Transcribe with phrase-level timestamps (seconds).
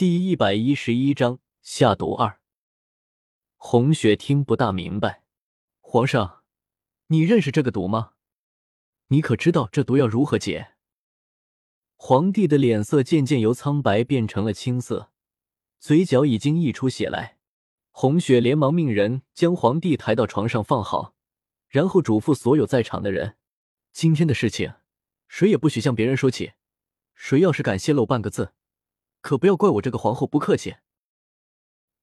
[0.00, 2.40] 第一百一十一章下毒二。
[3.56, 5.24] 红雪听不大明白，
[5.80, 6.42] 皇上，
[7.08, 8.12] 你认识这个毒吗？
[9.08, 10.72] 你可知道这毒要如何解？
[11.96, 15.10] 皇帝的脸色渐渐由苍白变成了青色，
[15.78, 17.36] 嘴角已经溢出血来。
[17.90, 21.14] 红雪连忙命人将皇帝抬到床上放好，
[21.68, 23.36] 然后嘱咐所有在场的人：
[23.92, 24.72] 今天的事情，
[25.28, 26.52] 谁也不许向别人说起。
[27.14, 28.54] 谁要是敢泄露半个字，
[29.20, 30.76] 可不要怪我这个皇后不客气。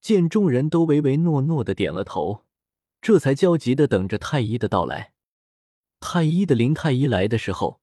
[0.00, 2.44] 见众人都唯唯诺诺的点了头，
[3.00, 5.12] 这才焦急的等着太医的到来。
[5.98, 7.80] 太医的林太医来的时候，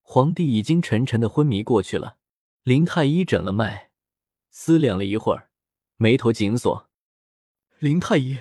[0.00, 2.16] 皇帝已经沉沉的昏迷过去了。
[2.62, 3.90] 林太医诊了脉，
[4.50, 5.50] 思量了一会儿，
[5.96, 6.88] 眉头紧锁。
[7.78, 8.38] 林太医，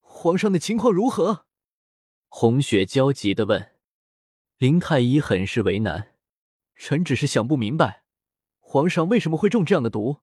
[0.00, 1.46] 皇上的情况如何？
[2.28, 3.72] 红雪焦急的问。
[4.58, 6.14] 林太医很是为难，
[6.76, 8.01] 臣只是想不明白。
[8.72, 10.22] 皇上为什么会中这样的毒？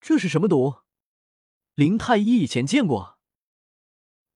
[0.00, 0.76] 这是什么毒？
[1.74, 3.18] 林太医以前见过。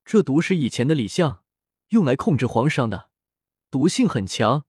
[0.04, 1.42] 这毒是以前的李相
[1.88, 3.08] 用来控制皇上的，
[3.70, 4.66] 毒性很强，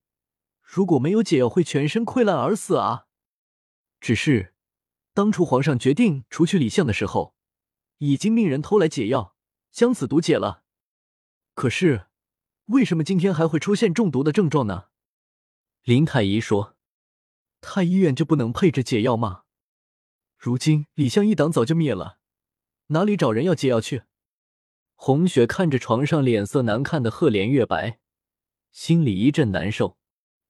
[0.61, 3.07] 如果没有解药，会全身溃烂而死啊！
[3.99, 4.53] 只是
[5.13, 7.35] 当初皇上决定除去李相的时候，
[7.97, 9.35] 已经命人偷来解药，
[9.69, 10.63] 将此毒解了。
[11.53, 12.07] 可是
[12.67, 14.85] 为什么今天还会出现中毒的症状呢？
[15.83, 16.72] 林太医说。
[17.63, 19.45] 太医院就不能配置解药吗？
[20.37, 22.19] 如今李相一党早就灭了，
[22.87, 24.03] 哪里找人要解药去？
[24.95, 27.99] 红雪看着床上脸色难看的赫连月白，
[28.71, 29.97] 心里一阵难受。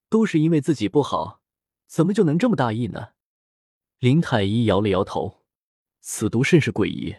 [0.10, 1.42] 都是因为自己不好，
[1.88, 3.14] 怎么就能这么大意呢？
[4.00, 5.44] 林太医摇了摇头，
[6.02, 7.16] 此毒甚是诡异。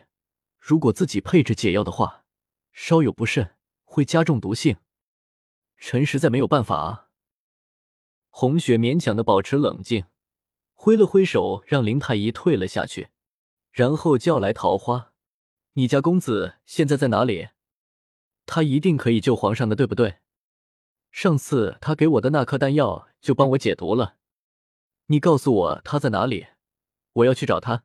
[0.59, 2.25] 如果自己配置解药的话，
[2.73, 4.77] 稍有不慎会加重毒性。
[5.77, 7.04] 臣实在没有办法啊。
[8.37, 10.07] 红雪勉强的保持冷静，
[10.73, 13.11] 挥了挥手，让林太医退了下去，
[13.71, 15.13] 然后叫来桃花
[15.75, 17.51] ：“你家公子现在在哪里？
[18.45, 20.17] 他一定可以救皇上的，对不对？
[21.13, 24.17] 上次他给我的那颗丹药就帮我解毒了。
[25.07, 26.49] 你告诉我他在哪里，
[27.13, 27.85] 我要去找他。”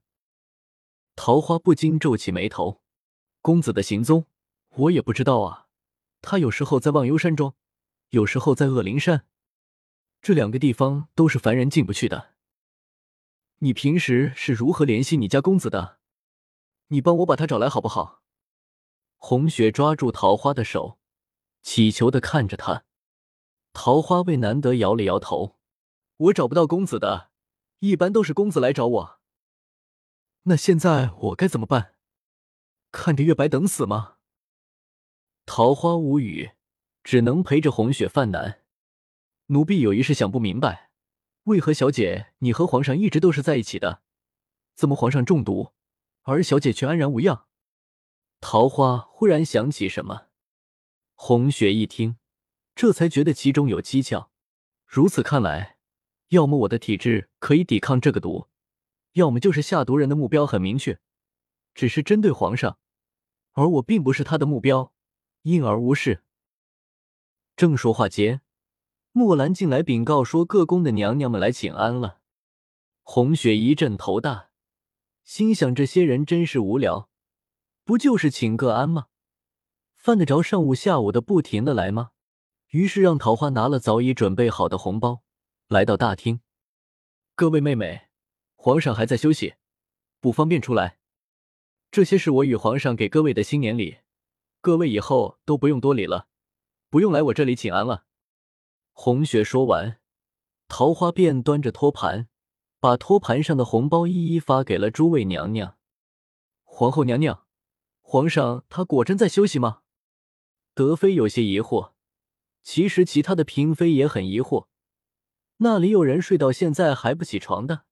[1.16, 2.82] 桃花不禁皱起眉头
[3.44, 4.26] ：“公子的行踪
[4.78, 5.68] 我也不知道啊，
[6.24, 7.54] 他有时候在忘忧山庄，
[8.10, 9.28] 有时候在恶灵山。”
[10.22, 12.34] 这两个地方都是凡人进不去的。
[13.60, 16.00] 你平时是如何联系你家公子的？
[16.88, 18.24] 你帮我把他找来好不好？
[19.18, 20.98] 红雪抓住桃花的手，
[21.62, 22.86] 乞求的看着他。
[23.74, 25.58] 桃花为难得摇了摇头
[26.18, 27.32] ：“我找不到公子的，
[27.80, 29.20] 一般都是公子来找我。
[30.44, 31.96] 那现在我该怎么办？
[32.92, 34.16] 看着月白等死吗？”
[35.46, 36.52] 桃花无语，
[37.04, 38.59] 只能陪着红雪犯难。
[39.52, 40.92] 奴婢有一事想不明白，
[41.46, 44.04] 为何小姐你和皇上一直都是在一起的？
[44.76, 45.74] 怎么皇上中毒，
[46.22, 47.48] 而小姐却安然无恙？
[48.42, 50.28] 桃花忽然想起什么，
[51.16, 52.18] 红雪一听，
[52.76, 54.30] 这才觉得其中有蹊跷。
[54.86, 55.78] 如此看来，
[56.28, 58.50] 要么我的体质可以抵抗这个毒，
[59.14, 61.00] 要么就是下毒人的目标很明确，
[61.74, 62.78] 只是针对皇上，
[63.54, 64.94] 而我并不是他的目标，
[65.42, 66.24] 因而无事。
[67.56, 68.42] 正说话间。
[69.12, 72.20] 墨兰进来禀告说，各宫的娘娘们来请安了。
[73.02, 74.50] 红雪一阵头大，
[75.24, 77.10] 心想这些人真是无聊，
[77.84, 79.08] 不就是请个安吗？
[79.96, 82.12] 犯得着上午下午的不停的来吗？
[82.70, 85.24] 于是让桃花拿了早已准备好的红包，
[85.68, 86.42] 来到大厅。
[87.36, 88.10] 各位妹妹，
[88.56, 89.56] 皇上还在休息，
[90.22, 91.00] 不方便出来。
[91.90, 93.98] 这些是我与皇上给各位的新年礼，
[94.62, 96.28] 各位以后都不用多礼了，
[96.92, 98.06] 不用来我这里请安了。
[99.02, 100.02] 红雪说完，
[100.68, 102.28] 桃花便端着托盘，
[102.82, 105.78] 把托盘上的红包一一发给了诸位娘娘。
[106.66, 107.46] 皇后娘娘，
[108.02, 109.84] 皇上他果真在休息吗？
[110.74, 111.94] 德妃有些疑惑，
[112.62, 114.68] 其实其他的嫔妃也很疑惑，
[115.60, 117.86] 那里有人睡到现在还不起床的？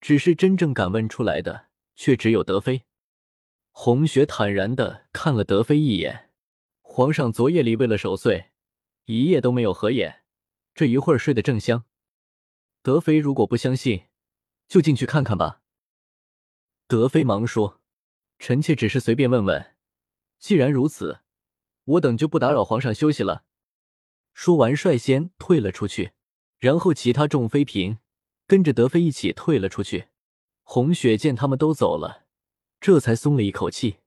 [0.00, 2.86] 只是真正敢问出来的，却只有德妃。
[3.72, 6.30] 红雪坦然的看了德妃一眼，
[6.80, 8.52] 皇上昨夜里为了守岁，
[9.04, 10.22] 一夜都没有合眼。
[10.76, 11.86] 这一会儿睡得正香，
[12.82, 14.08] 德妃如果不相信，
[14.68, 15.62] 就进去看看吧。
[16.86, 17.80] 德妃忙说
[18.38, 19.74] ：“臣妾只是随便问问，
[20.38, 21.20] 既然如此，
[21.84, 23.46] 我等就不打扰皇上休息了。”
[24.34, 26.12] 说完，率先退了出去，
[26.58, 27.98] 然后其他众妃嫔
[28.46, 30.08] 跟着德妃一起退了出去。
[30.62, 32.26] 红雪见他们都走了，
[32.80, 34.00] 这才松了一口气。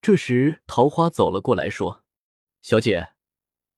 [0.00, 2.02] 这时，桃花走了过来，说
[2.62, 3.10] ：“小姐。”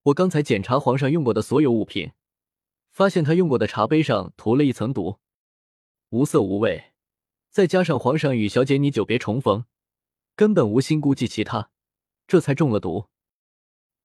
[0.07, 2.11] 我刚才检查皇上用过的所有物品，
[2.91, 5.17] 发现他用过的茶杯上涂了一层毒，
[6.09, 6.93] 无色无味，
[7.49, 9.65] 再加上皇上与小姐你久别重逢，
[10.35, 11.71] 根本无心顾及其他，
[12.25, 13.07] 这才中了毒。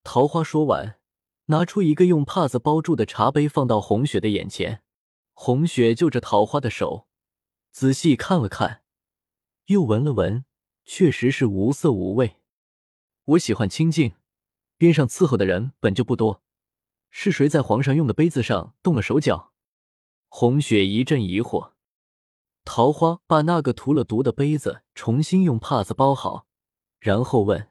[0.03, 0.99] 桃花说完，
[1.47, 4.83] 拿出一个用帕子包住的茶杯，放到红雪的眼前。
[5.35, 7.07] 红雪就着桃花的手，
[7.71, 8.83] 仔细看了看，
[9.67, 10.45] 又闻了闻，
[10.85, 12.39] 确实是无色无味。
[13.25, 14.15] 我喜欢清静，
[14.83, 16.43] 边上伺候的人本就不多，
[17.09, 19.53] 是谁在皇上用的杯子上动了手脚？
[20.29, 21.75] 红雪一阵疑惑。
[22.65, 26.49] 桃花把那个涂了毒的杯子重新用帕子包好，
[26.99, 27.71] 然后问：“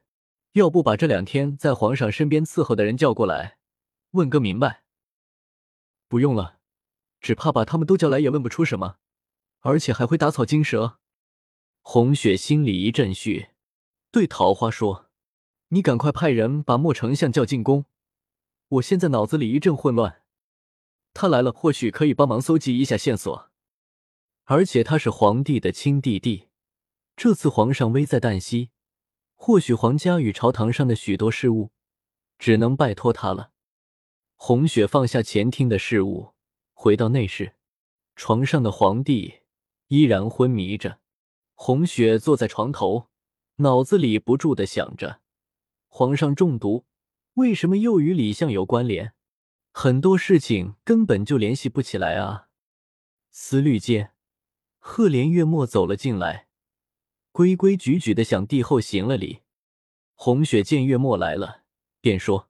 [0.56, 3.58] 要不把这两天在皇上身边伺候的人叫过来，
[4.12, 4.86] 问个明白？”
[6.08, 6.60] 不用了。
[7.20, 8.96] 只怕把他们都叫来也问不出什么，
[9.60, 10.98] 而且还会打草惊蛇。
[11.82, 13.50] 红雪心里一阵虚，
[14.12, 15.08] 对桃花说
[15.74, 17.86] ：“你赶快派人把莫丞相叫进宫，
[18.68, 20.24] 我现在脑子里一阵混乱。
[21.14, 23.50] 他来了，或许可以帮忙搜集一下线索。
[24.44, 26.50] 而且他是皇帝的亲弟弟，
[27.16, 28.72] 这次皇上危在旦夕，
[29.36, 31.72] 或许皇家与朝堂上的许多事务，
[32.38, 33.52] 只能拜托他了。”
[34.36, 36.34] 红雪放下前厅的事务。
[36.74, 37.56] 回到内室，
[38.18, 39.36] 床上的皇帝
[39.88, 41.00] 依然昏迷着。
[41.54, 43.08] 红雪坐在床头，
[43.58, 45.21] 脑子里不住的想着：
[45.94, 46.86] 皇上中毒，
[47.34, 49.12] 为什么又与李相有关联？
[49.74, 52.48] 很多事情根本就联系不起来啊！
[53.30, 54.14] 思虑间，
[54.80, 56.48] 赫连月末走了进来，
[57.34, 59.42] 规规矩矩的向帝后行了礼。
[60.16, 61.64] 红雪见月末来了，
[62.00, 62.50] 便说：“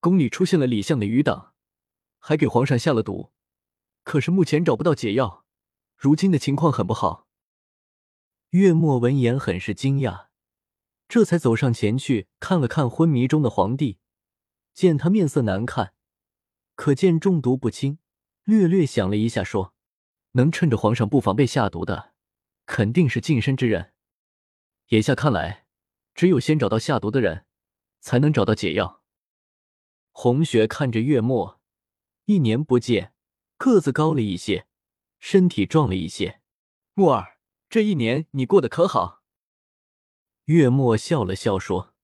[0.00, 1.54] 宫里出现了李相的余党，
[2.18, 3.32] 还给皇上下了毒。”
[4.04, 5.46] 可是目前找不到解药，
[5.96, 7.28] 如今的情况很不好。
[8.50, 10.26] 月末闻言很是惊讶，
[11.08, 13.98] 这才走上前去看了看昏迷中的皇帝，
[14.72, 15.94] 见他面色难看，
[16.74, 17.98] 可见中毒不轻，
[18.44, 19.74] 略略想了一下，说
[20.32, 22.14] ：“能趁着皇上不防备下毒的，
[22.66, 23.92] 肯定是近身之人。
[24.88, 25.66] 眼下看来，
[26.14, 27.46] 只有先找到下毒的人，
[28.00, 29.02] 才能找到解药。”
[30.10, 31.60] 红雪看着月末，
[32.26, 33.12] 一年不见。
[33.56, 34.66] 个子高了一些，
[35.18, 36.40] 身体壮了一些。
[36.94, 39.23] 木儿，这一年你过得可好？
[40.46, 41.94] 月末笑了笑说：“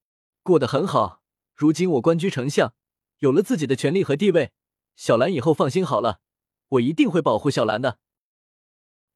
[0.43, 1.23] 过得很好。
[1.55, 2.73] 如今我官居丞相，
[3.19, 4.53] 有了自己的权利和地位，
[4.97, 6.21] 小兰以后放心好了，
[6.69, 7.99] 我一定会保护小兰的。”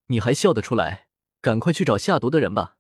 [0.08, 1.08] 你还笑得出来？
[1.40, 2.76] 赶快去找下毒的人吧。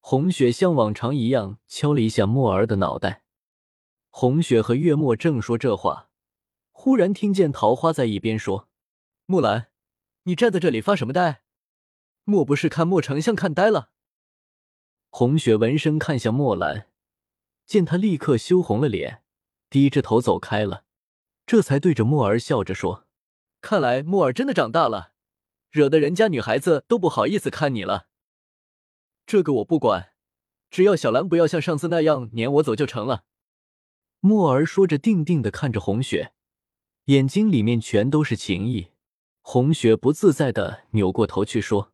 [0.00, 3.22] 红雪像往常一样敲了一下墨儿的脑袋。
[4.10, 6.10] 红雪和月末正说这话。
[6.72, 8.68] 忽然听见桃花在一边说
[9.26, 9.68] ：“木兰，
[10.24, 11.42] 你站在这里发什么呆？
[12.24, 13.90] 莫不是看莫丞相看呆了？”
[15.16, 16.88] 红雪闻声看向墨兰，
[17.66, 19.22] 见他立刻羞红了脸，
[19.70, 20.82] 低着头走开了，
[21.46, 23.06] 这才对着墨儿笑着说
[23.62, 25.12] ：“看来墨儿真的长大了，
[25.70, 28.08] 惹得人家女孩子都不好意思看你了。
[29.24, 30.14] 这个我不管，
[30.68, 33.22] 只要小兰不要像上次那样撵我走就成了。”
[34.18, 36.32] 墨儿说着，定定的看着红雪。
[37.04, 38.88] 眼睛里面全都是情意，
[39.42, 41.92] 红雪不自在的扭过头去说：“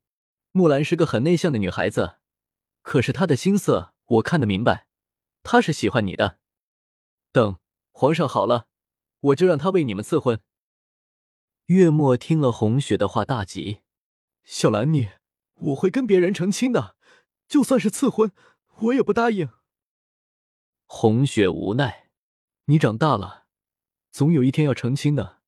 [0.53, 2.15] 木兰是个很内向的女孩子，
[2.82, 4.87] 可是他的心思我看得明白，
[5.43, 6.38] 他是喜欢你的。
[7.32, 7.59] 等
[7.93, 8.67] 皇上好了，
[9.21, 10.41] 我就让他为你们赐婚。”
[11.67, 13.82] 月末听了红雪的话，大急
[14.43, 15.11] ：“小兰，你
[15.55, 16.97] 我会跟别人成亲的，
[17.47, 18.33] 就算是赐婚，
[18.78, 19.50] 我也不答应。”
[20.87, 22.11] 红雪无奈
[22.66, 23.47] ：“你长大了。”
[24.11, 25.40] 总有一天要成亲的，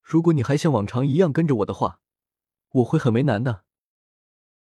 [0.00, 2.00] 如果你还像往常一样跟着我的话，
[2.68, 3.65] 我会很为难的。